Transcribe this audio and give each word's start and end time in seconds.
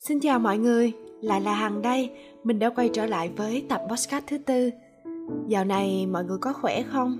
Xin 0.00 0.20
chào 0.20 0.38
mọi 0.38 0.58
người, 0.58 0.92
lại 1.20 1.40
là 1.40 1.54
Hằng 1.54 1.82
đây. 1.82 2.10
Mình 2.44 2.58
đã 2.58 2.70
quay 2.70 2.90
trở 2.92 3.06
lại 3.06 3.30
với 3.36 3.66
tập 3.68 3.82
podcast 3.90 4.24
thứ 4.26 4.38
tư. 4.38 4.70
Dạo 5.46 5.64
này 5.64 6.06
mọi 6.06 6.24
người 6.24 6.38
có 6.38 6.52
khỏe 6.52 6.82
không? 6.82 7.18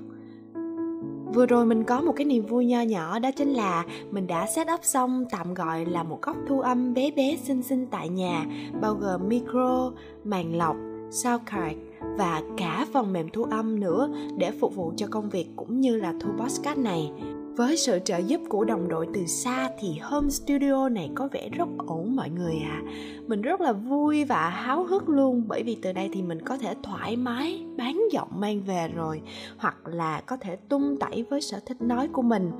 Vừa 1.35 1.47
rồi 1.47 1.67
mình 1.67 1.85
có 1.85 2.01
một 2.01 2.13
cái 2.17 2.25
niềm 2.25 2.47
vui 2.47 2.67
nho 2.67 2.81
nhỏ 2.81 3.19
đó 3.19 3.31
chính 3.37 3.53
là 3.53 3.85
mình 4.11 4.27
đã 4.27 4.47
set 4.47 4.67
up 4.75 4.81
xong 4.83 5.25
tạm 5.31 5.55
gọi 5.55 5.87
là 5.87 6.03
một 6.03 6.23
góc 6.23 6.37
thu 6.49 6.61
âm 6.61 6.95
bé 6.95 7.11
bé 7.11 7.37
xinh 7.37 7.63
xinh 7.63 7.87
tại 7.91 8.09
nhà 8.09 8.47
bao 8.81 8.95
gồm 8.95 9.29
micro, 9.29 9.93
màn 10.25 10.55
lọc, 10.55 10.77
soundcard 11.11 11.77
và 12.19 12.43
cả 12.57 12.87
phần 12.93 13.13
mềm 13.13 13.29
thu 13.33 13.43
âm 13.43 13.81
nữa 13.81 14.09
để 14.37 14.51
phục 14.51 14.75
vụ 14.75 14.93
cho 14.97 15.07
công 15.11 15.31
việc 15.31 15.47
cũng 15.57 15.81
như 15.81 15.97
là 15.97 16.15
thu 16.21 16.31
podcast 16.39 16.79
này 16.79 17.13
với 17.59 17.77
sự 17.77 17.99
trợ 18.05 18.19
giúp 18.19 18.41
của 18.49 18.65
đồng 18.65 18.89
đội 18.89 19.07
từ 19.15 19.27
xa 19.27 19.71
thì 19.81 19.99
home 20.03 20.29
studio 20.29 20.89
này 20.89 21.11
có 21.15 21.29
vẻ 21.33 21.49
rất 21.49 21.69
ổn 21.87 22.17
mọi 22.17 22.31
người 22.31 22.55
ạ 22.55 22.83
à. 22.85 22.93
mình 23.27 23.43
rất 23.43 23.61
là 23.61 23.73
vui 23.73 24.25
và 24.25 24.49
háo 24.49 24.85
hức 24.85 25.09
luôn, 25.09 25.45
bởi 25.49 25.63
vì 25.63 25.77
từ 25.83 25.93
đây 25.93 26.09
thì 26.13 26.23
mình 26.23 26.43
có 26.43 26.59
thể 26.59 26.75
thoải 26.83 27.17
mái, 27.17 27.65
bán 27.77 28.01
giọng 28.13 28.29
mang 28.35 28.63
về 28.63 28.89
rồi, 28.89 29.21
hoặc 29.57 29.77
là 29.85 30.21
có 30.21 30.37
thể 30.37 30.57
tung 30.57 30.97
tẩy 31.01 31.25
với 31.31 31.41
sở 31.41 31.61
thích 31.67 31.83
nói 31.83 32.09
của 32.09 32.23
mình 32.23 32.51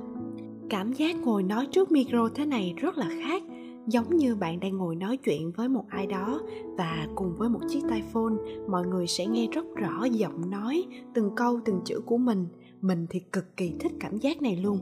cảm 0.69 0.93
giác 0.93 1.15
ngồi 1.15 1.43
nói 1.43 1.67
trước 1.71 1.91
micro 1.91 2.29
thế 2.35 2.45
này 2.45 2.73
rất 2.77 2.97
là 2.97 3.09
khác, 3.23 3.43
giống 3.87 4.17
như 4.17 4.35
bạn 4.35 4.59
đang 4.59 4.77
ngồi 4.77 4.95
nói 4.95 5.17
chuyện 5.17 5.51
với 5.51 5.69
một 5.69 5.85
ai 5.89 6.07
đó 6.07 6.39
và 6.77 7.07
cùng 7.15 7.35
với 7.37 7.49
một 7.49 7.59
chiếc 7.69 7.81
tai 7.89 8.03
phone, 8.13 8.33
mọi 8.67 8.87
người 8.87 9.07
sẽ 9.07 9.25
nghe 9.25 9.47
rất 9.51 9.65
rõ 9.75 10.03
giọng 10.03 10.49
nói, 10.49 10.85
từng 11.13 11.35
câu, 11.35 11.59
từng 11.65 11.81
chữ 11.85 12.01
của 12.05 12.17
mình 12.17 12.47
mình 12.81 13.07
thì 13.09 13.19
cực 13.19 13.57
kỳ 13.57 13.73
thích 13.79 13.91
cảm 13.99 14.17
giác 14.17 14.41
này 14.41 14.55
luôn. 14.55 14.79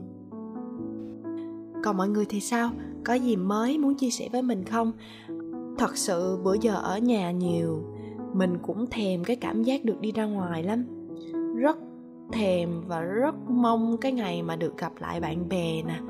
Còn 1.84 1.96
mọi 1.96 2.08
người 2.08 2.24
thì 2.28 2.40
sao? 2.40 2.70
Có 3.04 3.14
gì 3.14 3.36
mới 3.36 3.78
muốn 3.78 3.94
chia 3.94 4.10
sẻ 4.10 4.28
với 4.32 4.42
mình 4.42 4.64
không? 4.64 4.92
Thật 5.78 5.96
sự 5.96 6.38
bữa 6.44 6.54
giờ 6.60 6.74
ở 6.74 6.98
nhà 6.98 7.30
nhiều 7.30 7.82
mình 8.34 8.58
cũng 8.62 8.86
thèm 8.90 9.24
cái 9.24 9.36
cảm 9.36 9.62
giác 9.62 9.84
được 9.84 10.00
đi 10.00 10.12
ra 10.12 10.24
ngoài 10.24 10.62
lắm. 10.62 10.84
Rất 11.56 11.76
thèm 12.32 12.68
và 12.86 13.00
rất 13.00 13.34
mong 13.48 13.96
cái 13.96 14.12
ngày 14.12 14.42
mà 14.42 14.56
được 14.56 14.78
gặp 14.78 14.92
lại 14.98 15.20
bạn 15.20 15.48
bè 15.48 15.82
nè 15.82 16.00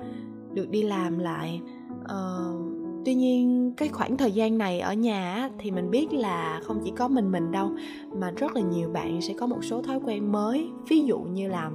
được 0.54 0.70
đi 0.70 0.82
làm 0.82 1.18
lại. 1.18 1.60
Uh, 2.02 2.77
tuy 3.08 3.14
nhiên, 3.14 3.72
cái 3.76 3.88
khoảng 3.88 4.16
thời 4.16 4.32
gian 4.32 4.58
này 4.58 4.80
ở 4.80 4.94
nhà 4.94 5.50
thì 5.58 5.70
mình 5.70 5.90
biết 5.90 6.12
là 6.12 6.60
không 6.64 6.80
chỉ 6.84 6.92
có 6.96 7.08
mình 7.08 7.32
mình 7.32 7.52
đâu, 7.52 7.70
mà 8.14 8.30
rất 8.30 8.56
là 8.56 8.60
nhiều 8.60 8.88
bạn 8.88 9.20
sẽ 9.20 9.34
có 9.38 9.46
một 9.46 9.64
số 9.64 9.82
thói 9.82 10.00
quen 10.04 10.32
mới. 10.32 10.68
Ví 10.88 11.00
dụ 11.00 11.18
như 11.18 11.48
là 11.48 11.70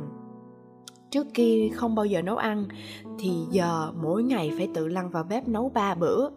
trước 1.12 1.28
kia 1.34 1.70
không 1.74 1.96
bao 1.96 2.06
giờ 2.06 2.22
nấu 2.22 2.38
ăn, 2.38 2.66
thì 3.20 3.32
giờ 3.52 3.92
mỗi 4.02 4.24
ngày 4.24 4.52
phải 4.58 4.68
tự 4.74 4.88
lăn 4.88 5.10
vào 5.10 5.24
bếp 5.24 5.48
nấu 5.48 5.72
ba 5.74 5.96
bữa 5.96 6.30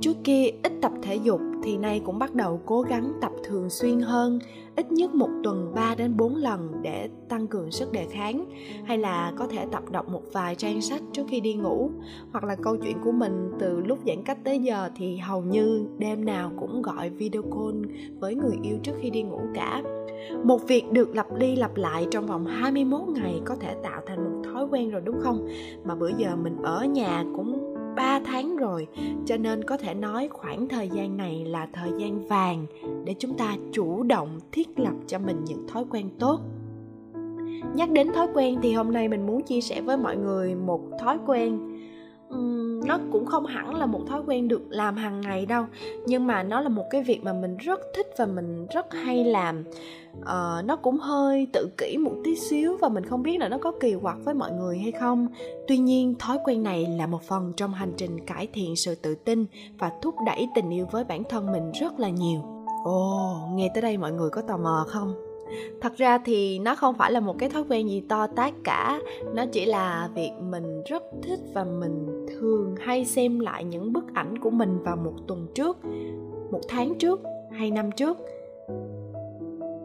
trước 0.00 0.16
kia, 0.24 0.50
ít 0.62 0.72
tập 0.82 0.92
thể 1.02 1.16
dục 1.16 1.40
thì 1.62 1.76
nay 1.76 2.00
cũng 2.04 2.18
bắt 2.18 2.34
đầu 2.34 2.60
cố 2.66 2.82
gắng 2.82 3.12
tập 3.20 3.32
thường 3.44 3.70
xuyên 3.70 4.00
hơn, 4.00 4.38
ít 4.76 4.92
nhất 4.92 5.14
một 5.14 5.28
tuần 5.44 5.72
3 5.74 5.94
đến 5.94 6.16
4 6.16 6.36
lần 6.36 6.72
để 6.82 7.08
tăng 7.28 7.46
cường 7.46 7.70
sức 7.70 7.92
đề 7.92 8.06
kháng. 8.10 8.44
Hay 8.84 8.98
là 8.98 9.32
có 9.36 9.46
thể 9.46 9.66
tập 9.72 9.82
đọc 9.90 10.08
một 10.08 10.22
vài 10.32 10.54
trang 10.54 10.80
sách 10.80 11.02
trước 11.12 11.22
khi 11.28 11.40
đi 11.40 11.54
ngủ. 11.54 11.90
Hoặc 12.32 12.44
là 12.44 12.56
câu 12.62 12.76
chuyện 12.76 12.96
của 13.04 13.12
mình 13.12 13.50
từ 13.58 13.80
lúc 13.80 13.98
giãn 14.06 14.22
cách 14.24 14.38
tới 14.44 14.58
giờ 14.58 14.90
thì 14.96 15.16
hầu 15.16 15.42
như 15.42 15.86
đêm 15.98 16.24
nào 16.24 16.52
cũng 16.60 16.82
gọi 16.82 17.10
video 17.10 17.42
call 17.42 17.84
với 18.18 18.34
người 18.34 18.56
yêu 18.62 18.78
trước 18.82 18.92
khi 19.00 19.10
đi 19.10 19.22
ngủ 19.22 19.40
cả. 19.54 19.82
Một 20.44 20.68
việc 20.68 20.92
được 20.92 21.14
lặp 21.14 21.26
đi 21.38 21.56
lặp 21.56 21.76
lại 21.76 22.06
trong 22.10 22.26
vòng 22.26 22.46
21 22.46 23.00
ngày 23.08 23.40
có 23.44 23.54
thể 23.54 23.74
tạo 23.82 24.00
thành 24.06 24.24
một 24.24 24.48
thói 24.52 24.66
quen 24.70 24.90
rồi, 24.90 25.02
đúng 25.04 25.20
không? 25.20 25.48
Mà 25.84 25.94
bữa 25.94 26.10
giờ 26.16 26.36
mình 26.36 26.56
ở 26.62 26.84
nhà 26.84 27.24
cũng 27.36 27.77
3 27.98 28.20
tháng 28.24 28.56
rồi, 28.56 28.86
cho 29.26 29.36
nên 29.36 29.64
có 29.64 29.76
thể 29.76 29.94
nói 29.94 30.28
khoảng 30.32 30.68
thời 30.68 30.88
gian 30.88 31.16
này 31.16 31.44
là 31.44 31.68
thời 31.72 31.90
gian 31.98 32.28
vàng 32.28 32.66
để 33.04 33.14
chúng 33.18 33.34
ta 33.34 33.56
chủ 33.72 34.02
động 34.02 34.38
thiết 34.52 34.78
lập 34.78 34.94
cho 35.06 35.18
mình 35.18 35.44
những 35.44 35.66
thói 35.68 35.84
quen 35.90 36.10
tốt. 36.18 36.40
Nhắc 37.74 37.90
đến 37.90 38.12
thói 38.12 38.28
quen 38.34 38.58
thì 38.62 38.72
hôm 38.72 38.92
nay 38.92 39.08
mình 39.08 39.26
muốn 39.26 39.42
chia 39.42 39.60
sẻ 39.60 39.80
với 39.80 39.96
mọi 39.96 40.16
người 40.16 40.54
một 40.54 40.80
thói 41.00 41.18
quen 41.26 41.67
um, 42.30 42.80
nó 42.86 42.98
cũng 43.12 43.26
không 43.26 43.46
hẳn 43.46 43.74
là 43.74 43.86
một 43.86 44.00
thói 44.08 44.22
quen 44.26 44.48
được 44.48 44.62
làm 44.68 44.96
hàng 44.96 45.20
ngày 45.20 45.46
đâu 45.46 45.64
nhưng 46.06 46.26
mà 46.26 46.42
nó 46.42 46.60
là 46.60 46.68
một 46.68 46.84
cái 46.90 47.02
việc 47.02 47.24
mà 47.24 47.32
mình 47.32 47.56
rất 47.56 47.80
thích 47.96 48.06
và 48.18 48.26
mình 48.26 48.66
rất 48.70 48.86
hay 48.92 49.24
làm. 49.24 49.64
Uh, 50.18 50.64
nó 50.64 50.76
cũng 50.76 50.98
hơi 50.98 51.46
tự 51.52 51.68
kỷ 51.78 51.96
một 51.96 52.14
tí 52.24 52.36
xíu 52.36 52.76
và 52.76 52.88
mình 52.88 53.06
không 53.06 53.22
biết 53.22 53.38
là 53.38 53.48
nó 53.48 53.58
có 53.58 53.72
kỳ 53.80 53.94
quặc 54.02 54.16
với 54.24 54.34
mọi 54.34 54.52
người 54.52 54.78
hay 54.78 54.92
không. 54.92 55.28
Tuy 55.68 55.78
nhiên 55.78 56.14
thói 56.18 56.38
quen 56.44 56.62
này 56.62 56.86
là 56.98 57.06
một 57.06 57.22
phần 57.22 57.52
trong 57.56 57.74
hành 57.74 57.92
trình 57.96 58.26
cải 58.26 58.46
thiện 58.52 58.76
sự 58.76 58.94
tự 58.94 59.14
tin 59.14 59.46
và 59.78 59.92
thúc 60.02 60.14
đẩy 60.26 60.48
tình 60.54 60.70
yêu 60.70 60.86
với 60.90 61.04
bản 61.04 61.22
thân 61.28 61.52
mình 61.52 61.72
rất 61.80 62.00
là 62.00 62.08
nhiều. 62.08 62.40
Ồ 62.84 63.32
oh, 63.46 63.54
nghe 63.54 63.70
tới 63.74 63.82
đây 63.82 63.96
mọi 63.96 64.12
người 64.12 64.30
có 64.30 64.42
tò 64.42 64.56
mò 64.56 64.84
không? 64.88 65.27
Thật 65.80 65.96
ra 65.96 66.18
thì 66.18 66.58
nó 66.58 66.74
không 66.74 66.94
phải 66.94 67.12
là 67.12 67.20
một 67.20 67.38
cái 67.38 67.48
thói 67.48 67.64
quen 67.68 67.88
gì 67.88 68.02
to 68.08 68.26
tát 68.26 68.54
cả. 68.64 69.00
Nó 69.34 69.44
chỉ 69.52 69.66
là 69.66 70.10
việc 70.14 70.30
mình 70.40 70.82
rất 70.86 71.02
thích 71.22 71.40
và 71.54 71.64
mình 71.64 72.26
thường 72.28 72.74
hay 72.80 73.04
xem 73.04 73.40
lại 73.40 73.64
những 73.64 73.92
bức 73.92 74.04
ảnh 74.14 74.38
của 74.38 74.50
mình 74.50 74.78
vào 74.82 74.96
một 74.96 75.14
tuần 75.26 75.46
trước, 75.54 75.78
một 76.50 76.60
tháng 76.68 76.94
trước 76.98 77.20
hay 77.52 77.70
năm 77.70 77.90
trước. 77.92 78.18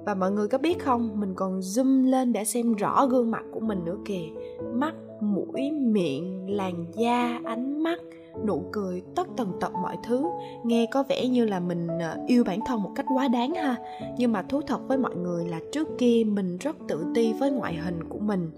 Và 0.06 0.16
mọi 0.16 0.32
người 0.32 0.48
có 0.48 0.58
biết 0.58 0.80
không, 0.80 1.20
mình 1.20 1.34
còn 1.36 1.60
zoom 1.60 2.10
lên 2.10 2.34
để 2.34 2.46
xem 2.46 2.74
rõ 2.74 3.06
gương 3.06 3.32
mặt 3.32 3.44
của 3.52 3.60
mình 3.60 3.86
nữa 3.86 3.98
kìa. 4.06 4.26
Mắt 4.74 4.94
mũi 5.32 5.72
miệng 5.72 6.56
làn 6.56 6.86
da 6.96 7.40
ánh 7.46 7.84
mắt 7.84 8.00
nụ 8.46 8.64
cười 8.72 9.02
tất 9.16 9.28
tần 9.38 9.52
tật 9.62 9.74
mọi 9.74 9.98
thứ. 10.04 10.26
Nghe 10.64 10.86
có 10.86 11.04
vẻ 11.04 11.28
như 11.28 11.46
là 11.46 11.60
mình 11.60 11.88
ờ, 11.88 12.18
yêu 12.28 12.44
bản 12.44 12.60
thân 12.66 12.84
một 12.84 12.90
cách 12.96 13.06
quá 13.16 13.28
đáng 13.28 13.56
ha. 13.56 13.76
Nhưng 14.18 14.32
mà 14.32 14.42
thú 14.42 14.62
thật 14.62 14.88
với 14.88 14.98
mọi 14.98 15.16
người 15.16 15.46
là 15.46 15.60
trước 15.72 15.88
kia 15.98 16.24
mình 16.28 16.58
rất 16.58 16.76
tự 16.88 17.06
ti 17.16 17.34
với 17.34 17.52
ngoại 17.52 17.76
hình 17.76 18.10
của 18.10 18.20
mình. 18.20 18.52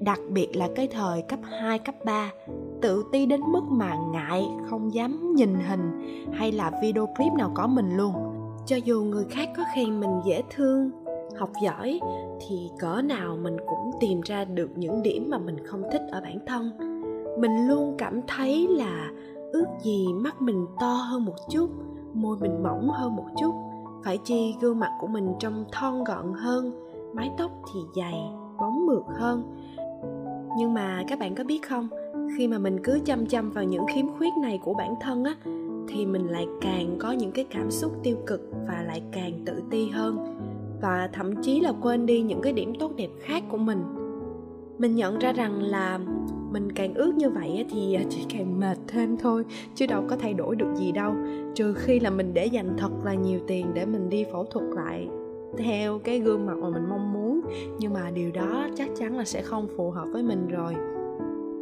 Đặc 0.00 0.20
biệt 0.30 0.56
là 0.56 0.68
cái 0.76 0.88
thời 0.88 1.22
cấp 1.22 1.40
2, 1.60 1.78
cấp 1.78 1.94
3 2.04 2.30
tự 2.82 3.04
ti 3.12 3.26
đến 3.26 3.40
mức 3.40 3.62
mà 3.68 3.96
ngại 4.12 4.44
không 4.70 4.94
dám 4.94 5.34
nhìn 5.34 5.54
hình 5.54 5.90
hay 6.32 6.52
là 6.52 6.70
video 6.82 7.06
clip 7.06 7.32
nào 7.38 7.52
có 7.54 7.66
mình 7.66 7.96
luôn. 7.96 8.14
Cho 8.66 8.76
dù 8.76 9.02
người 9.02 9.24
khác 9.30 9.48
có 9.56 9.64
khen 9.74 10.00
mình 10.00 10.20
dễ 10.26 10.42
thương 10.50 10.90
học 11.40 11.50
giỏi 11.62 12.00
thì 12.48 12.70
cỡ 12.78 13.02
nào 13.02 13.38
mình 13.42 13.56
cũng 13.66 13.90
tìm 14.00 14.20
ra 14.20 14.44
được 14.44 14.70
những 14.76 15.02
điểm 15.02 15.30
mà 15.30 15.38
mình 15.38 15.56
không 15.64 15.82
thích 15.92 16.02
ở 16.10 16.20
bản 16.20 16.38
thân. 16.46 16.70
Mình 17.38 17.68
luôn 17.68 17.94
cảm 17.98 18.20
thấy 18.26 18.68
là 18.68 19.10
ước 19.52 19.66
gì 19.82 20.06
mắt 20.12 20.42
mình 20.42 20.66
to 20.80 20.92
hơn 20.92 21.24
một 21.24 21.34
chút, 21.50 21.70
môi 22.14 22.36
mình 22.40 22.62
mỏng 22.62 22.90
hơn 22.90 23.16
một 23.16 23.26
chút. 23.40 23.54
Phải 24.04 24.18
chi 24.24 24.54
gương 24.60 24.78
mặt 24.78 24.90
của 25.00 25.06
mình 25.06 25.32
trông 25.38 25.64
thon 25.72 26.04
gọn 26.04 26.32
hơn, 26.34 26.72
mái 27.14 27.30
tóc 27.38 27.50
thì 27.74 27.80
dày, 27.96 28.22
bóng 28.58 28.86
mượt 28.86 29.04
hơn. 29.18 29.42
Nhưng 30.58 30.74
mà 30.74 31.04
các 31.08 31.18
bạn 31.18 31.34
có 31.34 31.44
biết 31.44 31.68
không, 31.68 31.88
khi 32.36 32.48
mà 32.48 32.58
mình 32.58 32.80
cứ 32.84 33.00
chăm 33.04 33.26
chăm 33.26 33.50
vào 33.50 33.64
những 33.64 33.84
khiếm 33.94 34.08
khuyết 34.18 34.32
này 34.42 34.60
của 34.64 34.74
bản 34.74 34.94
thân 35.00 35.24
á, 35.24 35.34
thì 35.88 36.06
mình 36.06 36.26
lại 36.28 36.46
càng 36.60 36.96
có 36.98 37.12
những 37.12 37.32
cái 37.32 37.46
cảm 37.50 37.70
xúc 37.70 37.92
tiêu 38.02 38.16
cực 38.26 38.40
và 38.68 38.82
lại 38.86 39.02
càng 39.12 39.32
tự 39.46 39.62
ti 39.70 39.88
hơn 39.88 40.36
và 40.80 41.08
thậm 41.12 41.42
chí 41.42 41.60
là 41.60 41.72
quên 41.80 42.06
đi 42.06 42.22
những 42.22 42.40
cái 42.40 42.52
điểm 42.52 42.72
tốt 42.80 42.92
đẹp 42.96 43.10
khác 43.20 43.42
của 43.48 43.58
mình. 43.58 43.82
Mình 44.78 44.94
nhận 44.94 45.18
ra 45.18 45.32
rằng 45.32 45.62
là 45.62 46.00
mình 46.52 46.72
càng 46.72 46.94
ước 46.94 47.14
như 47.14 47.30
vậy 47.30 47.66
thì 47.70 47.94
à, 47.94 48.02
chỉ 48.10 48.26
càng 48.28 48.60
mệt 48.60 48.78
thêm 48.88 49.16
thôi, 49.16 49.44
chứ 49.74 49.86
đâu 49.86 50.04
có 50.08 50.16
thay 50.16 50.34
đổi 50.34 50.56
được 50.56 50.74
gì 50.74 50.92
đâu, 50.92 51.12
trừ 51.54 51.74
khi 51.74 52.00
là 52.00 52.10
mình 52.10 52.34
để 52.34 52.46
dành 52.46 52.74
thật 52.78 52.90
là 53.04 53.14
nhiều 53.14 53.40
tiền 53.46 53.66
để 53.74 53.86
mình 53.86 54.08
đi 54.10 54.24
phẫu 54.32 54.44
thuật 54.44 54.64
lại 54.74 55.08
theo 55.58 55.98
cái 55.98 56.18
gương 56.18 56.46
mặt 56.46 56.58
mà 56.58 56.68
mình 56.68 56.88
mong 56.88 57.12
muốn. 57.12 57.40
Nhưng 57.78 57.92
mà 57.92 58.10
điều 58.10 58.30
đó 58.30 58.66
chắc 58.76 58.88
chắn 58.96 59.18
là 59.18 59.24
sẽ 59.24 59.42
không 59.42 59.68
phù 59.76 59.90
hợp 59.90 60.06
với 60.12 60.22
mình 60.22 60.48
rồi. 60.48 60.74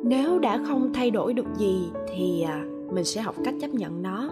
Nếu 0.04 0.38
đã 0.38 0.62
không 0.66 0.92
thay 0.94 1.10
đổi 1.10 1.34
được 1.34 1.46
gì 1.56 1.90
thì 2.14 2.42
à, 2.42 2.64
mình 2.92 3.04
sẽ 3.04 3.20
học 3.20 3.34
cách 3.44 3.54
chấp 3.60 3.70
nhận 3.70 4.02
nó 4.02 4.30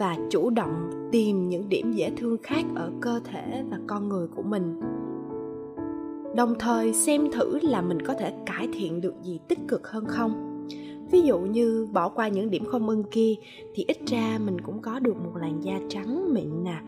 và 0.00 0.16
chủ 0.30 0.50
động 0.50 0.90
tìm 1.12 1.48
những 1.48 1.68
điểm 1.68 1.92
dễ 1.92 2.10
thương 2.16 2.36
khác 2.42 2.64
ở 2.74 2.90
cơ 3.00 3.20
thể 3.24 3.64
và 3.70 3.78
con 3.86 4.08
người 4.08 4.28
của 4.36 4.42
mình. 4.42 4.80
Đồng 6.36 6.54
thời 6.58 6.92
xem 6.92 7.30
thử 7.32 7.58
là 7.62 7.82
mình 7.82 8.02
có 8.02 8.14
thể 8.14 8.32
cải 8.46 8.68
thiện 8.72 9.00
được 9.00 9.14
gì 9.22 9.40
tích 9.48 9.58
cực 9.68 9.88
hơn 9.88 10.04
không. 10.06 10.66
Ví 11.10 11.20
dụ 11.20 11.40
như 11.40 11.88
bỏ 11.92 12.08
qua 12.08 12.28
những 12.28 12.50
điểm 12.50 12.64
không 12.64 12.88
ưng 12.88 13.04
kia 13.10 13.34
thì 13.74 13.84
ít 13.88 13.98
ra 14.06 14.38
mình 14.44 14.60
cũng 14.60 14.82
có 14.82 14.98
được 14.98 15.16
một 15.24 15.36
làn 15.36 15.64
da 15.64 15.80
trắng 15.88 16.34
mịn 16.34 16.64
nè. 16.64 16.80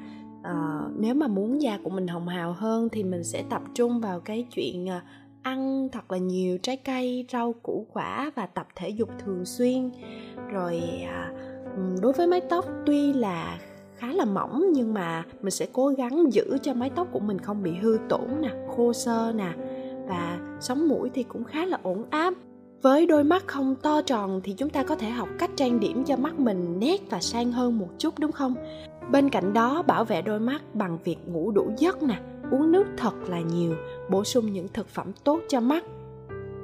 À, 0.42 0.80
nếu 0.98 1.14
mà 1.14 1.26
muốn 1.26 1.62
da 1.62 1.78
của 1.84 1.90
mình 1.90 2.06
hồng 2.06 2.28
hào 2.28 2.52
hơn 2.52 2.88
thì 2.92 3.04
mình 3.04 3.24
sẽ 3.24 3.44
tập 3.50 3.62
trung 3.74 4.00
vào 4.00 4.20
cái 4.20 4.46
chuyện 4.50 4.86
ờ, 4.86 5.00
ăn 5.42 5.88
thật 5.92 6.10
là 6.12 6.18
nhiều 6.18 6.58
trái 6.58 6.76
cây 6.76 7.26
rau 7.32 7.52
củ 7.52 7.86
quả 7.92 8.30
và 8.34 8.46
tập 8.46 8.66
thể 8.76 8.88
dục 8.88 9.08
thường 9.18 9.44
xuyên. 9.44 9.90
Rồi 10.48 10.80
à, 11.06 11.32
đối 12.02 12.12
với 12.12 12.26
mái 12.26 12.40
tóc 12.40 12.64
tuy 12.86 13.12
là 13.12 13.58
khá 13.96 14.12
là 14.12 14.24
mỏng, 14.24 14.64
nhưng 14.72 14.94
mà 14.94 15.24
mình 15.42 15.50
sẽ 15.50 15.66
cố 15.72 15.88
gắng 15.88 16.32
giữ 16.32 16.58
cho 16.62 16.74
mái 16.74 16.90
tóc 16.90 17.08
của 17.12 17.20
mình 17.20 17.38
không 17.38 17.62
bị 17.62 17.72
hư 17.74 17.98
tổn 18.08 18.28
nè, 18.40 18.50
khô 18.76 18.92
sơ 18.92 19.32
nè, 19.36 19.52
và 20.08 20.38
sống 20.60 20.88
mũi 20.88 21.10
thì 21.14 21.22
cũng 21.22 21.44
khá 21.44 21.66
là 21.66 21.78
ổn 21.82 22.04
áp. 22.10 22.34
Với 22.82 23.06
đôi 23.06 23.24
mắt 23.24 23.46
không 23.46 23.74
to 23.82 24.02
tròn 24.02 24.40
thì 24.44 24.52
chúng 24.52 24.68
ta 24.68 24.84
có 24.84 24.96
thể 24.96 25.10
học 25.10 25.28
cách 25.38 25.50
trang 25.56 25.80
điểm 25.80 26.04
cho 26.04 26.16
mắt 26.16 26.40
mình 26.40 26.78
nét 26.80 27.00
và 27.10 27.20
sang 27.20 27.52
hơn 27.52 27.78
một 27.78 27.88
chút, 27.98 28.18
đúng 28.18 28.32
không? 28.32 28.54
Bên 29.10 29.30
cạnh 29.30 29.52
đó, 29.52 29.82
bảo 29.82 30.04
vệ 30.04 30.22
đôi 30.22 30.40
mắt 30.40 30.74
bằng 30.74 30.98
việc 31.04 31.16
ngủ 31.26 31.50
đủ 31.50 31.70
giấc 31.78 32.02
nè, 32.02 32.20
uống 32.50 32.72
nước 32.72 32.84
thật 32.96 33.12
là 33.28 33.40
nhiều, 33.40 33.74
bổ 34.10 34.24
sung 34.24 34.52
những 34.52 34.68
thực 34.72 34.88
phẩm 34.88 35.12
tốt 35.24 35.40
cho 35.48 35.60
mắt 35.60 35.84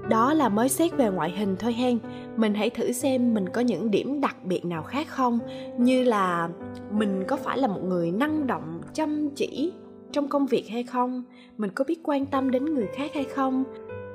đó 0.09 0.35
là 0.35 0.49
mới 0.49 0.69
xét 0.69 0.97
về 0.97 1.11
ngoại 1.11 1.31
hình 1.31 1.57
thôi 1.59 1.73
hen. 1.73 1.99
Mình 2.37 2.55
hãy 2.55 2.71
thử 2.71 2.93
xem 2.93 3.35
mình 3.35 3.49
có 3.49 3.61
những 3.61 3.91
điểm 3.91 4.21
đặc 4.21 4.37
biệt 4.45 4.65
nào 4.65 4.83
khác 4.83 5.09
không? 5.09 5.39
Như 5.79 6.05
là 6.05 6.49
mình 6.91 7.25
có 7.29 7.37
phải 7.37 7.59
là 7.59 7.69
một 7.69 7.81
người 7.85 8.11
năng 8.11 8.47
động, 8.47 8.81
chăm 8.95 9.31
chỉ 9.31 9.73
trong 10.13 10.29
công 10.29 10.47
việc 10.47 10.69
hay 10.69 10.83
không? 10.83 11.23
Mình 11.59 11.71
có 11.71 11.85
biết 11.85 12.01
quan 12.05 12.27
tâm 12.27 12.51
đến 12.51 12.65
người 12.65 12.87
khác 12.95 13.11
hay 13.15 13.25
không? 13.25 13.65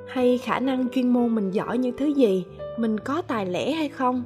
Hay 0.08 0.38
khả 0.38 0.58
năng 0.58 0.88
chuyên 0.88 1.08
môn 1.08 1.34
mình 1.34 1.50
giỏi 1.50 1.78
những 1.78 1.96
thứ 1.96 2.06
gì? 2.06 2.44
Mình 2.78 3.00
có 3.00 3.22
tài 3.22 3.46
lẻ 3.46 3.72
hay 3.72 3.88
không? 3.88 4.24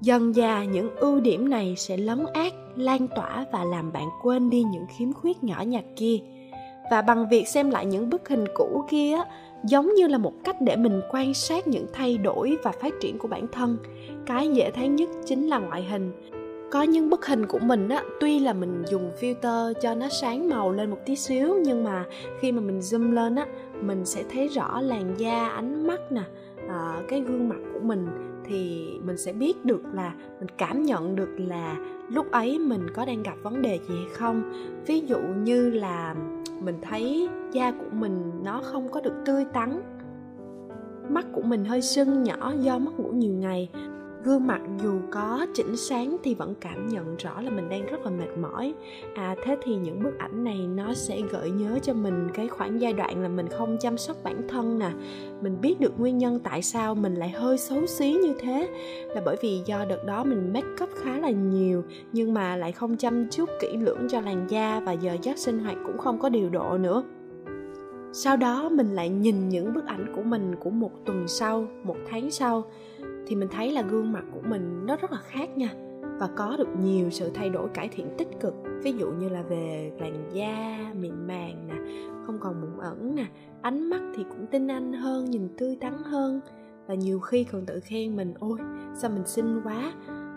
Dần 0.00 0.34
dà, 0.34 0.64
những 0.64 0.96
ưu 0.96 1.20
điểm 1.20 1.50
này 1.50 1.74
sẽ 1.76 1.96
lấn 1.96 2.26
át, 2.34 2.52
lan 2.76 3.08
tỏa 3.16 3.44
và 3.52 3.64
làm 3.64 3.92
bạn 3.92 4.08
quên 4.22 4.50
đi 4.50 4.62
những 4.62 4.86
khiếm 4.98 5.12
khuyết 5.12 5.44
nhỏ 5.44 5.62
nhặt 5.62 5.84
kia. 5.96 6.18
Và 6.90 7.02
bằng 7.02 7.28
việc 7.28 7.48
xem 7.48 7.70
lại 7.70 7.86
những 7.86 8.10
bức 8.10 8.28
hình 8.28 8.44
cũ 8.54 8.84
kia 8.90 9.16
giống 9.64 9.94
như 9.94 10.06
là 10.06 10.18
một 10.18 10.32
cách 10.44 10.56
để 10.60 10.76
mình 10.76 11.00
quan 11.10 11.34
sát 11.34 11.68
những 11.68 11.86
thay 11.92 12.18
đổi 12.18 12.58
và 12.62 12.72
phát 12.72 12.94
triển 13.00 13.18
của 13.18 13.28
bản 13.28 13.46
thân. 13.52 13.76
Cái 14.26 14.48
dễ 14.48 14.70
thấy 14.70 14.88
nhất 14.88 15.10
chính 15.24 15.46
là 15.46 15.58
ngoại 15.58 15.84
hình. 15.84 16.12
Có 16.70 16.82
những 16.82 17.10
bức 17.10 17.26
hình 17.26 17.46
của 17.46 17.58
mình 17.58 17.88
á 17.88 18.02
tuy 18.20 18.38
là 18.38 18.52
mình 18.52 18.82
dùng 18.90 19.10
filter 19.20 19.72
cho 19.82 19.94
nó 19.94 20.08
sáng 20.08 20.48
màu 20.48 20.72
lên 20.72 20.90
một 20.90 20.98
tí 21.06 21.16
xíu 21.16 21.54
nhưng 21.64 21.84
mà 21.84 22.04
khi 22.40 22.52
mà 22.52 22.60
mình 22.60 22.80
zoom 22.80 23.12
lên 23.12 23.36
á 23.36 23.46
mình 23.82 24.04
sẽ 24.04 24.24
thấy 24.30 24.48
rõ 24.48 24.80
làn 24.80 25.14
da 25.16 25.48
ánh 25.48 25.86
mắt 25.86 26.12
nè 26.12 26.22
à, 26.68 27.02
cái 27.08 27.20
gương 27.20 27.48
mặt 27.48 27.58
của 27.74 27.80
mình. 27.80 28.06
Thì 28.44 28.88
mình 29.04 29.16
sẽ 29.16 29.32
biết 29.32 29.64
được 29.64 29.82
là 29.92 30.14
mình 30.38 30.48
cảm 30.58 30.82
nhận 30.82 31.16
được 31.16 31.28
là 31.38 31.76
lúc 32.08 32.30
ấy 32.30 32.58
mình 32.58 32.86
có 32.94 33.04
đang 33.04 33.22
gặp 33.22 33.34
vấn 33.42 33.62
đề 33.62 33.78
gì 33.88 33.94
hay 33.94 34.14
không. 34.14 34.42
Ví 34.86 35.00
dụ 35.00 35.18
như 35.18 35.70
là 35.70 36.14
mình 36.60 36.78
thấy 36.82 37.28
da 37.52 37.72
của 37.72 37.90
mình 37.92 38.30
nó 38.42 38.60
không 38.64 38.88
có 38.88 39.00
được 39.00 39.14
tươi 39.24 39.44
tắn. 39.44 39.82
Mắt 41.08 41.26
của 41.32 41.42
mình 41.42 41.64
hơi 41.64 41.82
sưng 41.82 42.22
nhỏ 42.22 42.52
do 42.60 42.78
mất 42.78 43.00
ngủ 43.00 43.10
nhiều 43.10 43.34
ngày 43.34 43.70
gương 44.26 44.46
mặt 44.46 44.60
dù 44.82 45.00
có 45.10 45.46
chỉnh 45.54 45.76
sáng 45.76 46.16
thì 46.22 46.34
vẫn 46.34 46.54
cảm 46.60 46.88
nhận 46.88 47.16
rõ 47.16 47.40
là 47.40 47.50
mình 47.50 47.68
đang 47.68 47.86
rất 47.86 48.04
là 48.04 48.10
mệt 48.10 48.38
mỏi. 48.40 48.74
À 49.14 49.36
thế 49.44 49.56
thì 49.62 49.76
những 49.76 50.02
bức 50.02 50.18
ảnh 50.18 50.44
này 50.44 50.66
nó 50.66 50.94
sẽ 50.94 51.20
gợi 51.30 51.50
nhớ 51.50 51.78
cho 51.82 51.94
mình 51.94 52.28
cái 52.34 52.48
khoảng 52.48 52.80
giai 52.80 52.92
đoạn 52.92 53.22
là 53.22 53.28
mình 53.28 53.48
không 53.48 53.76
chăm 53.80 53.98
sóc 53.98 54.16
bản 54.24 54.48
thân 54.48 54.78
nè. 54.78 54.90
Mình 55.42 55.60
biết 55.60 55.80
được 55.80 56.00
nguyên 56.00 56.18
nhân 56.18 56.40
tại 56.40 56.62
sao 56.62 56.94
mình 56.94 57.14
lại 57.14 57.30
hơi 57.30 57.58
xấu 57.58 57.86
xí 57.86 58.12
như 58.22 58.34
thế. 58.40 58.68
Là 59.14 59.22
bởi 59.24 59.36
vì 59.42 59.62
do 59.66 59.84
đợt 59.84 60.04
đó 60.04 60.24
mình 60.24 60.52
make 60.52 60.84
up 60.84 60.90
khá 61.02 61.18
là 61.18 61.30
nhiều, 61.30 61.84
nhưng 62.12 62.34
mà 62.34 62.56
lại 62.56 62.72
không 62.72 62.96
chăm 62.96 63.28
chút 63.30 63.48
kỹ 63.60 63.76
lưỡng 63.76 64.08
cho 64.08 64.20
làn 64.20 64.46
da 64.48 64.80
và 64.80 64.92
giờ 64.92 65.16
giấc 65.22 65.38
sinh 65.38 65.58
hoạt 65.58 65.76
cũng 65.86 65.98
không 65.98 66.18
có 66.18 66.28
điều 66.28 66.48
độ 66.48 66.78
nữa. 66.78 67.04
Sau 68.12 68.36
đó 68.36 68.68
mình 68.68 68.94
lại 68.94 69.08
nhìn 69.08 69.48
những 69.48 69.74
bức 69.74 69.86
ảnh 69.86 70.12
của 70.14 70.22
mình 70.22 70.54
của 70.60 70.70
một 70.70 70.90
tuần 71.04 71.28
sau, 71.28 71.66
một 71.84 71.96
tháng 72.10 72.30
sau 72.30 72.64
thì 73.26 73.36
mình 73.36 73.48
thấy 73.48 73.72
là 73.72 73.82
gương 73.82 74.12
mặt 74.12 74.24
của 74.34 74.40
mình 74.48 74.86
nó 74.86 74.96
rất 74.96 75.12
là 75.12 75.18
khác 75.26 75.56
nha. 75.56 75.68
Và 76.18 76.28
có 76.36 76.56
được 76.58 76.68
nhiều 76.82 77.10
sự 77.10 77.30
thay 77.34 77.50
đổi, 77.50 77.68
cải 77.74 77.88
thiện 77.88 78.08
tích 78.18 78.28
cực. 78.40 78.54
Ví 78.82 78.92
dụ 78.92 79.10
như 79.10 79.28
là 79.28 79.42
về 79.42 79.92
làn 79.98 80.30
da 80.32 80.78
mịn 81.00 81.26
màng 81.26 81.68
nè, 81.68 81.74
không 82.26 82.38
còn 82.40 82.60
mụn 82.60 82.80
ẩn 82.80 83.14
nè, 83.14 83.26
ánh 83.62 83.90
mắt 83.90 84.00
thì 84.16 84.24
cũng 84.28 84.46
tinh 84.46 84.68
anh 84.68 84.92
hơn, 84.92 85.30
nhìn 85.30 85.48
tươi 85.58 85.76
tắn 85.80 85.92
hơn. 86.04 86.40
Và 86.86 86.94
nhiều 86.94 87.20
khi 87.20 87.44
còn 87.44 87.66
tự 87.66 87.80
khen 87.80 88.16
mình, 88.16 88.34
ôi, 88.38 88.58
sao 88.94 89.10
mình 89.10 89.26
xinh 89.26 89.60
quá? 89.64 89.92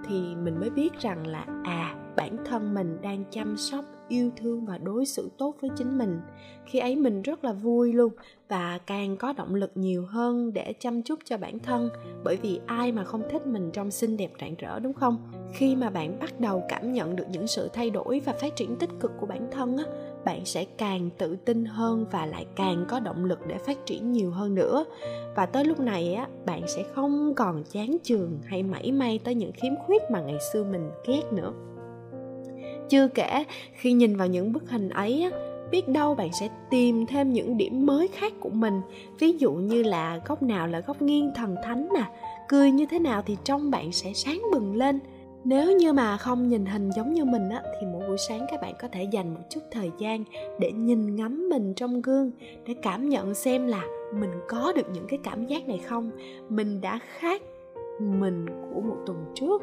Thì 0.08 0.36
mình 0.36 0.60
mới 0.60 0.70
biết 0.70 1.00
rằng 1.00 1.28
là 1.28 1.46
à 1.64 1.96
bản 2.16 2.38
thân 2.46 2.74
mình 2.74 2.98
đang 3.02 3.24
chăm 3.32 3.58
sóc, 3.58 3.86
yêu 4.08 4.32
thương 4.38 4.66
và 4.66 4.78
đối 4.78 5.06
xử 5.06 5.30
tốt 5.38 5.56
với 5.62 5.70
chính 5.78 5.98
mình. 5.98 6.20
Khi 6.66 6.80
ấy 6.80 6.96
mình 6.96 7.22
rất 7.22 7.44
là 7.44 7.54
vui 7.54 7.94
luôn 7.94 8.14
và 8.50 8.80
càng 8.86 9.18
có 9.18 9.34
động 9.34 9.56
lực 9.56 9.72
nhiều 9.76 10.06
hơn 10.06 10.54
để 10.54 10.74
chăm 10.80 11.02
chút 11.02 11.20
cho 11.26 11.38
bản 11.38 11.60
thân, 11.60 11.90
bởi 12.24 12.38
vì 12.42 12.60
ai 12.66 12.92
mà 12.92 13.04
không 13.04 13.24
thích 13.30 13.48
mình 13.48 13.72
trong 13.74 13.92
xinh 13.92 14.18
đẹp 14.18 14.32
rạng 14.42 14.56
rỡ, 14.56 14.80
đúng 14.80 14.94
không? 14.94 15.18
Khi 15.54 15.76
mà 15.76 15.90
bạn 15.90 16.20
bắt 16.20 16.40
đầu 16.40 16.64
cảm 16.70 16.94
nhận 16.94 17.16
được 17.16 17.26
những 17.32 17.48
sự 17.48 17.70
thay 17.74 17.90
đổi 17.90 18.22
và 18.26 18.34
phát 18.34 18.56
triển 18.56 18.76
tích 18.76 18.90
cực 19.00 19.12
của 19.20 19.26
bản 19.26 19.48
thân 19.52 19.78
á, 19.78 19.84
bạn 20.26 20.46
sẽ 20.46 20.66
càng 20.78 21.10
tự 21.18 21.36
tin 21.36 21.66
hơn 21.66 22.06
và 22.12 22.26
lại 22.26 22.46
càng 22.56 22.86
có 22.90 23.00
động 23.00 23.26
lực 23.26 23.40
để 23.48 23.58
phát 23.58 23.86
triển 23.86 24.12
nhiều 24.12 24.32
hơn 24.32 24.56
nữa. 24.56 24.86
Và 25.36 25.46
tới 25.46 25.66
lúc 25.66 25.80
này 25.80 26.14
á, 26.14 26.28
bạn 26.46 26.62
sẽ 26.68 26.84
không 26.94 27.34
còn 27.36 27.64
chán 27.64 27.98
chường 28.04 28.40
hay 28.46 28.64
mảy 28.64 28.92
may 28.92 29.20
tới 29.24 29.36
những 29.36 29.52
khiếm 29.52 29.72
khuyết 29.86 30.02
mà 30.12 30.22
ngày 30.22 30.38
xưa 30.54 30.64
mình 30.64 30.90
ghét 31.08 31.24
nữa 31.32 31.54
chưa 32.90 33.08
kể, 33.08 33.44
khi 33.74 33.94
nhìn 33.94 34.16
vào 34.16 34.28
những 34.28 34.54
bức 34.54 34.70
hình 34.70 34.90
ấy 34.90 35.22
á, 35.22 35.30
biết 35.72 35.88
đâu 35.88 36.16
bạn 36.16 36.30
sẽ 36.40 36.50
tìm 36.70 37.06
thêm 37.06 37.34
những 37.34 37.58
điểm 37.58 37.86
mới 37.86 38.08
khác 38.08 38.34
của 38.40 38.50
mình. 38.50 38.82
Ví 39.20 39.32
dụ 39.32 39.52
như 39.52 39.84
là 39.84 40.22
góc 40.26 40.44
nào 40.44 40.68
là 40.68 40.80
góc 40.80 41.02
nghiêng 41.02 41.32
thần 41.36 41.56
thánh 41.64 41.88
nè, 41.94 42.04
cười 42.50 42.72
như 42.72 42.86
thế 42.86 43.00
nào 43.00 43.24
thì 43.26 43.38
trong 43.44 43.72
bạn 43.72 43.92
sẽ 43.92 44.14
sáng 44.14 44.42
bừng 44.52 44.76
lên. 44.76 45.00
Nếu 45.44 45.78
như 45.78 45.94
mà 45.94 46.18
không 46.18 46.48
nhìn 46.48 46.66
hình 46.66 46.90
giống 46.96 47.14
như 47.14 47.26
mình 47.26 47.50
á, 47.50 47.62
thì 47.82 47.88
mỗi 47.94 48.08
buổi 48.08 48.18
sáng 48.30 48.46
các 48.52 48.62
bạn 48.62 48.74
có 48.82 48.88
thể 48.88 49.04
dành 49.12 49.34
một 49.34 49.42
chút 49.50 49.62
thời 49.72 49.92
gian 49.98 50.24
để 50.60 50.72
nhìn 50.72 51.16
ngắm 51.16 51.50
mình 51.50 51.74
trong 51.74 52.02
gương, 52.02 52.32
để 52.68 52.76
cảm 52.82 53.10
nhận 53.10 53.34
xem 53.34 53.68
là 53.68 53.84
mình 54.14 54.32
có 54.48 54.74
được 54.76 54.88
những 54.94 55.08
cái 55.08 55.20
cảm 55.24 55.46
giác 55.46 55.68
này 55.68 55.78
không. 55.78 56.12
Mình 56.50 56.82
đã 56.82 57.00
khác 57.20 57.42
mình 58.00 58.46
của 58.74 58.82
một 58.82 58.98
tuần 59.06 59.26
trước 59.36 59.62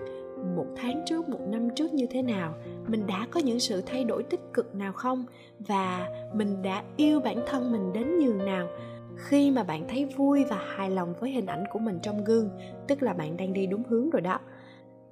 một 0.56 0.67
tháng 0.77 1.03
trước, 1.06 1.29
một 1.29 1.41
năm 1.49 1.69
trước 1.75 1.94
như 1.94 2.06
thế 2.11 2.23
nào, 2.23 2.55
mình 2.87 3.06
đã 3.06 3.27
có 3.31 3.41
những 3.41 3.61
sự 3.61 3.83
thay 3.87 4.05
đổi 4.05 4.23
tích 4.23 4.41
cực 4.55 4.75
nào 4.75 4.93
không? 4.93 5.25
Và 5.59 6.09
mình 6.35 6.62
đã 6.62 6.83
yêu 6.97 7.21
bản 7.21 7.41
thân 7.47 7.73
mình 7.73 7.93
đến 7.93 8.19
nhường 8.19 8.47
nào? 8.47 8.67
Khi 9.17 9.50
mà 9.50 9.62
bạn 9.62 9.85
thấy 9.88 10.05
vui 10.05 10.44
và 10.44 10.59
hài 10.77 10.91
lòng 10.91 11.15
với 11.21 11.31
hình 11.31 11.47
ảnh 11.47 11.65
của 11.71 11.79
mình 11.79 11.99
trong 12.03 12.25
gương, 12.25 12.50
tức 12.88 13.03
là 13.03 13.12
bạn 13.12 13.37
đang 13.37 13.53
đi 13.53 13.67
đúng 13.67 13.83
hướng 13.88 14.11
rồi 14.11 14.21
đó, 14.21 14.38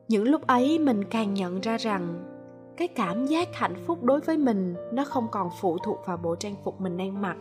những 0.09 0.25
lúc 0.25 0.47
ấy 0.47 0.79
mình 0.79 1.05
càng 1.05 1.35
nhận 1.35 1.61
ra 1.61 1.77
rằng 1.77 2.25
cái 2.77 2.89
cảm 2.89 3.27
giác 3.27 3.49
hạnh 3.55 3.75
phúc 3.87 4.05
đối 4.05 4.21
với 4.21 4.37
mình 4.39 4.75
nó 4.93 5.05
không 5.05 5.29
còn 5.31 5.49
phụ 5.61 5.79
thuộc 5.79 5.99
vào 6.07 6.17
bộ 6.17 6.37
trang 6.37 6.55
phục 6.65 6.81
mình 6.81 6.97
đang 6.97 7.23
mặc. 7.23 7.37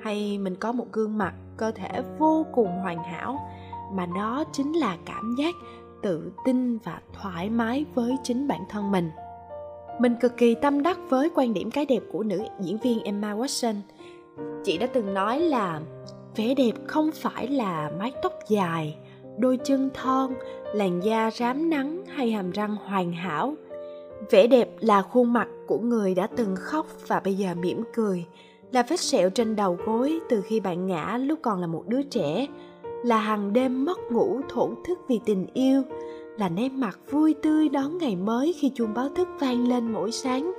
Hay 0.00 0.38
mình 0.38 0.56
có 0.56 0.72
một 0.72 0.86
gương 0.92 1.18
mặt 1.18 1.34
cơ 1.56 1.72
thể 1.72 2.02
vô 2.18 2.46
cùng 2.52 2.66
hoàn 2.66 3.02
hảo, 3.02 3.38
mà 3.92 4.06
nó 4.06 4.44
chính 4.52 4.72
là 4.72 4.96
cảm 5.06 5.34
giác 5.38 5.54
tự 6.02 6.32
tin 6.44 6.78
và 6.78 7.00
thoải 7.12 7.50
mái 7.50 7.84
với 7.94 8.16
chính 8.22 8.48
bản 8.48 8.60
thân 8.68 8.90
mình 8.90 9.10
mình 10.00 10.14
cực 10.20 10.36
kỳ 10.36 10.54
tâm 10.54 10.82
đắc 10.82 10.98
với 11.08 11.30
quan 11.34 11.54
điểm 11.54 11.70
cái 11.70 11.86
đẹp 11.86 12.02
của 12.12 12.22
nữ 12.22 12.42
diễn 12.60 12.78
viên 12.78 13.02
Emma 13.02 13.34
Watson. 13.34 13.74
Chị 14.64 14.78
đã 14.78 14.86
từng 14.86 15.14
nói 15.14 15.40
là 15.40 15.80
vẻ 16.36 16.54
đẹp 16.54 16.72
không 16.86 17.10
phải 17.14 17.48
là 17.48 17.90
mái 17.98 18.12
tóc 18.22 18.32
dài, 18.48 18.96
đôi 19.38 19.58
chân 19.64 19.90
thon, 19.94 20.34
làn 20.74 21.00
da 21.04 21.30
rám 21.30 21.70
nắng 21.70 22.02
hay 22.06 22.30
hàm 22.30 22.50
răng 22.50 22.76
hoàn 22.84 23.12
hảo. 23.12 23.54
Vẻ 24.30 24.46
đẹp 24.46 24.68
là 24.80 25.02
khuôn 25.02 25.32
mặt 25.32 25.48
của 25.66 25.78
người 25.78 26.14
đã 26.14 26.26
từng 26.36 26.56
khóc 26.56 26.86
và 27.06 27.20
bây 27.20 27.34
giờ 27.34 27.54
mỉm 27.54 27.82
cười, 27.94 28.24
là 28.72 28.82
vết 28.82 29.00
sẹo 29.00 29.30
trên 29.30 29.56
đầu 29.56 29.78
gối 29.86 30.20
từ 30.28 30.40
khi 30.40 30.60
bạn 30.60 30.86
ngã 30.86 31.18
lúc 31.20 31.38
còn 31.42 31.60
là 31.60 31.66
một 31.66 31.84
đứa 31.86 32.02
trẻ, 32.02 32.46
là 33.02 33.18
hàng 33.18 33.52
đêm 33.52 33.84
mất 33.84 33.98
ngủ 34.12 34.40
thổn 34.48 34.74
thức 34.84 34.98
vì 35.08 35.20
tình 35.24 35.46
yêu, 35.54 35.82
là 36.38 36.48
nét 36.48 36.68
mặt 36.68 36.98
vui 37.10 37.34
tươi 37.34 37.68
đón 37.68 37.98
ngày 37.98 38.16
mới 38.16 38.54
khi 38.58 38.72
chuông 38.74 38.94
báo 38.94 39.08
thức 39.08 39.28
vang 39.40 39.68
lên 39.68 39.92
mỗi 39.92 40.12
sáng. 40.12 40.52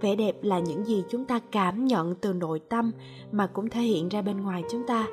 Vẻ 0.00 0.16
đẹp 0.16 0.36
là 0.42 0.58
những 0.58 0.84
gì 0.84 1.04
chúng 1.08 1.24
ta 1.24 1.40
cảm 1.52 1.84
nhận 1.86 2.14
từ 2.14 2.32
nội 2.32 2.60
tâm 2.68 2.92
mà 3.32 3.46
cũng 3.46 3.68
thể 3.68 3.80
hiện 3.80 4.08
ra 4.08 4.22
bên 4.22 4.40
ngoài 4.40 4.62
chúng 4.70 4.86
ta. 4.86 5.06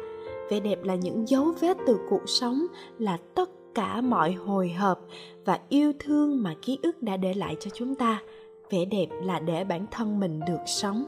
Vẻ 0.49 0.59
đẹp 0.59 0.83
là 0.83 0.95
những 0.95 1.27
dấu 1.27 1.53
vết 1.59 1.77
từ 1.87 1.99
cuộc 2.09 2.29
sống 2.29 2.65
là 2.99 3.17
tất 3.35 3.49
cả 3.75 4.01
mọi 4.01 4.31
hồi 4.31 4.69
hộp 4.69 4.99
và 5.45 5.59
yêu 5.69 5.93
thương 5.99 6.43
mà 6.43 6.55
ký 6.61 6.79
ức 6.83 7.03
đã 7.03 7.17
để 7.17 7.33
lại 7.33 7.55
cho 7.59 7.71
chúng 7.73 7.95
ta. 7.95 8.21
Vẻ 8.69 8.85
đẹp 8.85 9.07
là 9.23 9.39
để 9.39 9.63
bản 9.63 9.85
thân 9.91 10.19
mình 10.19 10.39
được 10.47 10.61
sống. 10.65 11.05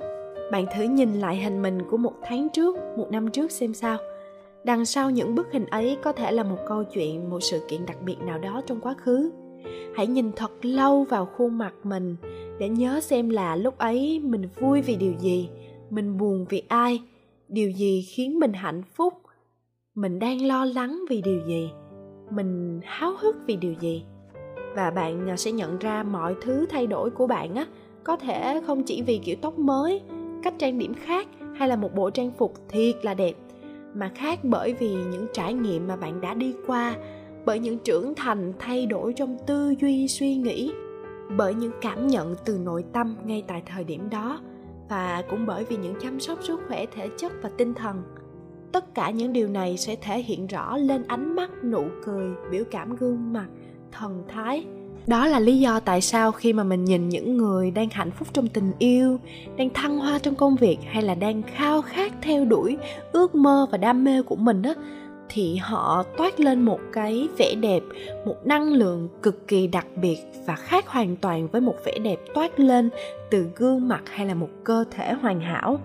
Bạn 0.52 0.66
thử 0.76 0.84
nhìn 0.84 1.20
lại 1.20 1.38
hình 1.38 1.62
mình 1.62 1.82
của 1.90 1.98
một 1.98 2.14
tháng 2.24 2.50
trước 2.50 2.76
một 2.98 3.08
năm 3.12 3.32
trước 3.32 3.52
xem 3.52 3.74
sao 3.74 3.98
đằng 4.64 4.86
sau 4.86 5.10
những 5.10 5.36
bức 5.36 5.48
hình 5.52 5.66
ấy 5.66 5.98
có 6.04 6.12
thể 6.12 6.32
là 6.32 6.44
một 6.44 6.58
câu 6.68 6.84
chuyện, 6.84 7.30
một 7.30 7.40
sự 7.40 7.62
kiện 7.68 7.86
đặc 7.86 7.98
biệt 8.06 8.20
nào 8.20 8.40
đó 8.40 8.62
trong 8.66 8.80
quá 8.82 8.94
khứ. 8.94 9.32
Hãy 9.96 10.08
nhìn 10.08 10.32
thật 10.32 10.52
lâu 10.62 11.04
vào 11.04 11.26
khuôn 11.26 11.58
mặt 11.58 11.74
mình 11.84 12.16
để 12.60 12.70
nhớ 12.70 13.00
xem 13.02 13.30
là 13.30 13.56
lúc 13.56 13.78
ấy 13.78 14.22
mình 14.24 14.50
vui 14.60 14.82
vì 14.82 14.96
điều 14.96 15.14
gì, 15.20 15.50
mình 15.90 16.18
buồn 16.18 16.46
vì 16.50 16.64
ai, 16.68 17.02
điều 17.48 17.72
gì 17.72 18.02
khiến 18.02 18.40
mình 18.40 18.54
hạnh 18.54 18.84
phúc, 18.96 19.14
mình 19.96 20.20
đang 20.20 20.46
lo 20.46 20.66
lắng 20.66 21.00
vì 21.10 21.22
điều 21.22 21.40
gì, 21.48 21.70
mình 22.32 22.80
háo 22.84 23.14
hức 23.20 23.36
vì 23.48 23.56
điều 23.56 23.74
gì. 23.74 24.04
Và 24.76 24.92
bạn 24.92 25.30
à, 25.30 25.38
sẽ 25.38 25.52
nhận 25.52 25.78
ra 25.78 26.04
mọi 26.04 26.36
thứ 26.42 26.66
thay 26.70 26.88
đổi 26.88 27.10
của 27.10 27.28
bạn 27.28 27.56
á, 27.56 27.66
có 28.04 28.18
thể 28.18 28.62
không 28.68 28.84
chỉ 28.84 29.02
vì 29.02 29.18
kiểu 29.18 29.36
tóc 29.42 29.60
mới, 29.60 30.02
cách 30.44 30.54
trang 30.58 30.80
điểm 30.80 30.94
khác 30.94 31.28
hay 31.56 31.68
là 31.68 31.76
một 31.76 31.96
bộ 31.96 32.10
trang 32.10 32.32
phục 32.38 32.54
thiệt 32.70 32.96
là 33.06 33.14
đẹp 33.14 33.34
mà 33.94 34.12
khác 34.16 34.40
bởi 34.44 34.74
vì 34.74 34.90
những 34.90 35.28
trải 35.34 35.54
nghiệm 35.54 35.88
mà 35.88 35.96
bạn 35.96 36.22
đã 36.22 36.34
đi 36.34 36.56
qua, 36.68 36.96
bởi 37.46 37.60
những 37.60 37.80
trưởng 37.80 38.16
thành 38.16 38.54
thay 38.60 38.86
đổi 38.86 39.14
trong 39.14 39.38
tư 39.48 39.74
duy, 39.82 40.08
suy 40.08 40.36
nghĩ, 40.36 40.74
bởi 41.38 41.54
những 41.54 41.72
cảm 41.82 42.08
nhận 42.08 42.36
từ 42.46 42.58
nội 42.58 42.84
tâm 42.94 43.16
ngay 43.26 43.44
tại 43.48 43.64
thời 43.66 43.84
điểm 43.84 44.10
đó, 44.10 44.40
và 44.90 45.24
cũng 45.30 45.46
bởi 45.46 45.64
vì 45.64 45.78
những 45.78 45.96
chăm 46.02 46.20
sóc 46.20 46.44
sức 46.44 46.60
khỏe 46.68 46.86
thể 46.86 47.10
chất 47.18 47.32
và 47.42 47.50
tinh 47.58 47.74
thần. 47.74 48.04
Tất 48.72 48.96
cả 48.96 49.10
những 49.10 49.34
điều 49.34 49.48
này 49.48 49.78
sẽ 49.78 49.96
thể 50.02 50.22
hiện 50.22 50.48
rõ 50.48 50.78
lên 50.78 51.04
ánh 51.08 51.36
mắt 51.36 51.64
nụ 51.64 51.84
cười, 52.06 52.30
biểu 52.52 52.64
cảm 52.72 52.96
gương 52.96 53.34
mặt, 53.34 53.48
thần 53.92 54.24
thái 54.28 54.66
đó 55.08 55.28
là 55.28 55.40
lý 55.40 55.60
do 55.60 55.80
tại 55.80 56.02
sao 56.02 56.32
khi 56.32 56.54
mà 56.54 56.64
mình 56.64 56.86
nhìn 56.86 57.10
những 57.10 57.38
người 57.38 57.72
đang 57.72 57.90
hạnh 57.90 58.12
phúc 58.12 58.28
trong 58.34 58.48
tình 58.48 58.72
yêu, 58.80 59.20
đang 59.58 59.70
thăng 59.70 60.00
hoa 60.00 60.20
trong 60.20 60.36
công 60.36 60.56
việc 60.56 60.78
hay 60.92 61.04
là 61.04 61.16
đang 61.16 61.42
khao 61.42 61.82
khát 61.82 62.14
theo 62.22 62.46
đuổi 62.46 62.78
ước 63.12 63.36
mơ 63.36 63.68
và 63.72 63.78
đam 63.78 64.04
mê 64.04 64.22
của 64.22 64.36
mình 64.36 64.62
đó 64.62 64.74
thì 65.30 65.56
họ 65.56 66.04
toát 66.18 66.40
lên 66.40 66.62
một 66.62 66.80
cái 66.94 67.28
vẻ 67.38 67.56
đẹp, 67.56 67.84
một 68.26 68.36
năng 68.46 68.74
lượng 68.74 69.10
cực 69.22 69.48
kỳ 69.48 69.68
đặc 69.68 69.88
biệt 70.02 70.18
và 70.46 70.56
khác 70.56 70.88
hoàn 70.88 71.16
toàn 71.16 71.48
với 71.48 71.62
một 71.62 71.76
vẻ 71.86 72.00
đẹp 72.00 72.20
toát 72.34 72.60
lên 72.60 72.90
từ 73.32 73.50
gương 73.56 73.88
mặt 73.88 74.02
hay 74.06 74.28
là 74.28 74.34
một 74.34 74.50
cơ 74.64 74.84
thể 74.92 75.14
hoàn 75.14 75.42
hảo. 75.42 75.80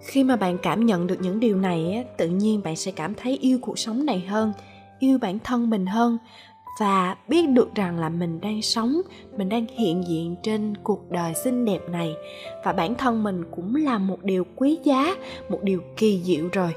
Khi 0.00 0.24
mà 0.24 0.36
bạn 0.36 0.58
cảm 0.58 0.86
nhận 0.86 1.06
được 1.06 1.20
những 1.20 1.40
điều 1.40 1.56
này 1.56 2.04
tự 2.16 2.28
nhiên 2.28 2.60
bạn 2.64 2.76
sẽ 2.76 2.92
cảm 2.92 3.14
thấy 3.14 3.38
yêu 3.40 3.58
cuộc 3.62 3.78
sống 3.78 4.06
này 4.06 4.20
hơn, 4.20 4.52
yêu 4.98 5.18
bản 5.18 5.38
thân 5.38 5.70
mình 5.70 5.86
hơn 5.86 6.18
và 6.78 7.16
biết 7.28 7.48
được 7.48 7.74
rằng 7.74 7.98
là 7.98 8.08
mình 8.08 8.40
đang 8.40 8.62
sống, 8.62 9.00
mình 9.36 9.48
đang 9.48 9.66
hiện 9.76 10.04
diện 10.08 10.36
trên 10.42 10.74
cuộc 10.82 11.10
đời 11.10 11.34
xinh 11.34 11.64
đẹp 11.64 11.80
này. 11.92 12.14
Và 12.64 12.72
bản 12.72 12.94
thân 12.94 13.22
mình 13.22 13.44
cũng 13.50 13.74
là 13.74 13.98
một 13.98 14.22
điều 14.22 14.44
quý 14.56 14.78
giá, 14.84 15.14
một 15.48 15.62
điều 15.62 15.80
kỳ 15.96 16.20
diệu 16.24 16.48
rồi. 16.52 16.74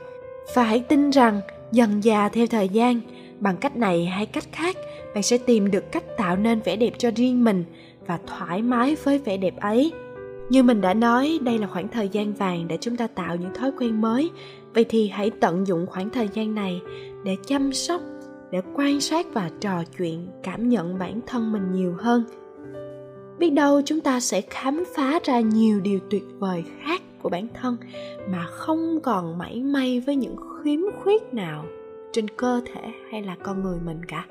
Và 0.53 0.63
hãy 0.63 0.79
tin 0.79 1.09
rằng, 1.09 1.41
dần 1.71 2.03
già 2.03 2.29
theo 2.29 2.47
thời 2.47 2.69
gian, 2.69 3.01
bằng 3.39 3.57
cách 3.57 3.77
này 3.77 4.05
hay 4.05 4.25
cách 4.25 4.47
khác, 4.51 4.77
bạn 5.13 5.23
sẽ 5.23 5.37
tìm 5.37 5.71
được 5.71 5.91
cách 5.91 6.17
tạo 6.17 6.35
nên 6.35 6.59
vẻ 6.59 6.75
đẹp 6.75 6.93
cho 6.97 7.11
riêng 7.15 7.43
mình 7.43 7.63
và 8.07 8.19
thoải 8.27 8.61
mái 8.61 8.95
với 9.03 9.17
vẻ 9.17 9.37
đẹp 9.37 9.59
ấy. 9.59 9.91
Như 10.49 10.63
mình 10.63 10.81
đã 10.81 10.93
nói, 10.93 11.39
đây 11.41 11.57
là 11.57 11.67
khoảng 11.67 11.87
thời 11.87 12.09
gian 12.09 12.33
vàng 12.33 12.67
để 12.67 12.77
chúng 12.81 12.97
ta 12.97 13.07
tạo 13.07 13.35
những 13.35 13.53
thói 13.53 13.71
quen 13.79 14.01
mới. 14.01 14.29
Vậy 14.73 14.85
thì 14.89 15.07
hãy 15.07 15.29
tận 15.29 15.67
dụng 15.67 15.85
khoảng 15.87 16.09
thời 16.09 16.29
gian 16.33 16.55
này 16.55 16.81
để 17.23 17.37
chăm 17.47 17.73
sóc 17.73 18.01
để 18.51 18.61
quan 18.75 19.01
sát 19.01 19.25
và 19.33 19.49
trò 19.59 19.83
chuyện, 19.97 20.27
cảm 20.43 20.69
nhận 20.69 20.99
bản 20.99 21.19
thân 21.27 21.51
mình 21.51 21.71
nhiều 21.71 21.95
hơn. 21.99 22.23
Biết 23.39 23.49
đâu 23.49 23.81
chúng 23.85 24.01
ta 24.01 24.19
sẽ 24.19 24.41
khám 24.41 24.83
phá 24.95 25.19
ra 25.23 25.39
nhiều 25.39 25.79
điều 25.79 25.99
tuyệt 26.09 26.23
vời 26.39 26.63
khác 26.85 27.01
của 27.21 27.29
bản 27.29 27.47
thân 27.53 27.77
mà 28.29 28.45
không 28.45 28.99
còn 29.03 29.37
mảy 29.37 29.61
may 29.63 29.99
với 29.99 30.15
những 30.15 30.35
khiếm 30.63 30.79
khuyết 31.03 31.33
nào 31.33 31.65
trên 32.11 32.27
cơ 32.27 32.61
thể 32.65 32.91
hay 33.11 33.23
là 33.23 33.35
con 33.43 33.63
người 33.63 33.79
mình 33.85 34.05
cả 34.05 34.25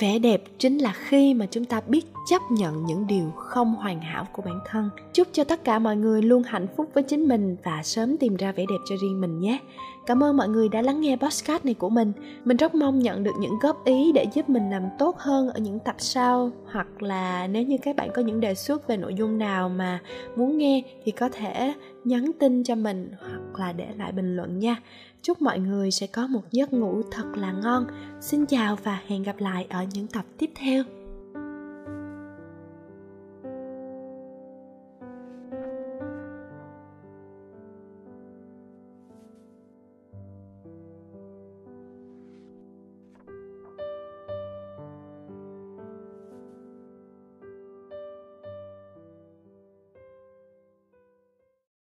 vẻ 0.00 0.18
đẹp 0.18 0.42
chính 0.58 0.78
là 0.78 0.92
khi 0.92 1.34
mà 1.34 1.46
chúng 1.50 1.64
ta 1.64 1.80
biết 1.86 2.06
chấp 2.30 2.42
nhận 2.50 2.86
những 2.86 3.06
điều 3.06 3.30
không 3.36 3.74
hoàn 3.74 4.00
hảo 4.00 4.26
của 4.32 4.42
bản 4.42 4.60
thân. 4.66 4.90
Chúc 5.12 5.28
cho 5.32 5.44
tất 5.44 5.64
cả 5.64 5.78
mọi 5.78 5.96
người 5.96 6.22
luôn 6.22 6.42
hạnh 6.42 6.66
phúc 6.76 6.90
với 6.94 7.02
chính 7.02 7.28
mình 7.28 7.56
và 7.64 7.82
sớm 7.82 8.16
tìm 8.16 8.36
ra 8.36 8.52
vẻ 8.52 8.64
đẹp 8.68 8.78
cho 8.88 8.96
riêng 9.02 9.20
mình 9.20 9.40
nhé. 9.40 9.58
Cảm 10.06 10.22
ơn 10.22 10.36
mọi 10.36 10.48
người 10.48 10.68
đã 10.68 10.82
lắng 10.82 11.00
nghe 11.00 11.16
podcast 11.16 11.64
này 11.64 11.74
của 11.74 11.88
mình. 11.88 12.12
Mình 12.44 12.56
rất 12.56 12.74
mong 12.74 12.98
nhận 12.98 13.24
được 13.24 13.34
những 13.40 13.58
góp 13.62 13.84
ý 13.84 14.12
để 14.12 14.26
giúp 14.34 14.48
mình 14.48 14.70
làm 14.70 14.82
tốt 14.98 15.18
hơn 15.18 15.50
ở 15.50 15.60
những 15.60 15.78
tập 15.78 15.94
sau, 15.98 16.50
hoặc 16.72 17.02
là 17.02 17.46
nếu 17.46 17.62
như 17.62 17.76
các 17.82 17.96
bạn 17.96 18.10
có 18.14 18.22
những 18.22 18.40
đề 18.40 18.54
xuất 18.54 18.88
về 18.88 18.96
nội 18.96 19.14
dung 19.14 19.38
nào 19.38 19.68
mà 19.68 20.00
muốn 20.36 20.58
nghe 20.58 20.82
thì 21.04 21.12
có 21.12 21.28
thể 21.28 21.72
nhắn 22.04 22.30
tin 22.38 22.64
cho 22.64 22.74
mình 22.74 23.10
hoặc 23.20 23.66
là 23.66 23.72
để 23.72 23.88
lại 23.98 24.12
bình 24.12 24.36
luận 24.36 24.58
nha. 24.58 24.76
Chúc 25.22 25.42
mọi 25.42 25.58
người 25.58 25.90
sẽ 25.90 26.06
có 26.06 26.26
một 26.26 26.42
giấc 26.50 26.72
ngủ 26.72 27.02
thật 27.10 27.24
là 27.34 27.52
ngon. 27.52 27.86
Xin 28.20 28.46
chào 28.46 28.76
và 28.84 29.00
hẹn 29.06 29.22
gặp 29.22 29.36
lại 29.38 29.66
ở 29.70 29.84
những 29.94 30.06
tập 30.06 30.24
tiếp 30.38 30.50
theo. 30.54 30.84